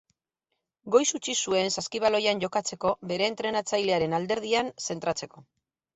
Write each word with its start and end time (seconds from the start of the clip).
Goiz 0.95 1.05
utzi 1.19 1.35
zuen 1.47 1.69
saskibaloian 1.81 2.41
jokatzeko 2.45 2.95
bere 3.13 3.31
entrenatzailearen 3.35 4.19
alderdian 4.21 4.73
zentratzeko. 4.87 5.45